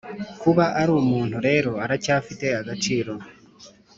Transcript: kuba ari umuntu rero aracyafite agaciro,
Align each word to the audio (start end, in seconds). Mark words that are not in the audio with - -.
kuba 0.41 0.65
ari 0.79 0.91
umuntu 1.01 1.37
rero 1.47 1.71
aracyafite 1.83 2.45
agaciro, 2.61 3.11